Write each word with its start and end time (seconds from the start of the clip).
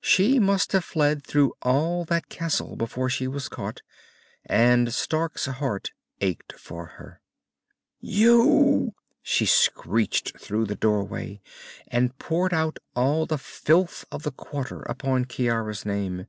She 0.00 0.38
must 0.38 0.70
have 0.70 0.84
fled 0.84 1.24
through 1.26 1.52
all 1.62 2.04
that 2.04 2.28
castle 2.28 2.76
before 2.76 3.10
she 3.10 3.26
was 3.26 3.48
caught, 3.48 3.82
and 4.46 4.94
Stark's 4.94 5.46
heart 5.46 5.90
ached 6.20 6.52
for 6.52 6.86
her. 6.86 7.20
"You!" 7.98 8.94
she 9.20 9.46
shrieked 9.46 10.38
through 10.40 10.66
the 10.66 10.76
doorway, 10.76 11.40
and 11.88 12.16
poured 12.20 12.54
out 12.54 12.78
all 12.94 13.26
the 13.26 13.36
filth 13.36 14.04
of 14.12 14.22
the 14.22 14.30
quarter 14.30 14.82
upon 14.82 15.24
Ciara's 15.26 15.84
name. 15.84 16.26